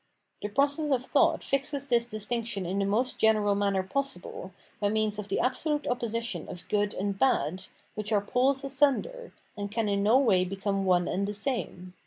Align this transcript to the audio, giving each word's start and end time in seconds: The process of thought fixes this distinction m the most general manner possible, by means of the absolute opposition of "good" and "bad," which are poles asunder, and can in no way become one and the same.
The 0.41 0.49
process 0.49 0.89
of 0.89 1.05
thought 1.05 1.43
fixes 1.43 1.87
this 1.87 2.09
distinction 2.09 2.65
m 2.65 2.79
the 2.79 2.85
most 2.85 3.19
general 3.19 3.53
manner 3.53 3.83
possible, 3.83 4.51
by 4.79 4.89
means 4.89 5.19
of 5.19 5.27
the 5.27 5.39
absolute 5.39 5.85
opposition 5.85 6.49
of 6.49 6.67
"good" 6.69 6.95
and 6.95 7.19
"bad," 7.19 7.65
which 7.93 8.11
are 8.11 8.19
poles 8.19 8.63
asunder, 8.63 9.31
and 9.55 9.69
can 9.69 9.87
in 9.87 10.01
no 10.01 10.17
way 10.17 10.43
become 10.43 10.85
one 10.85 11.07
and 11.07 11.27
the 11.27 11.35
same. 11.35 11.93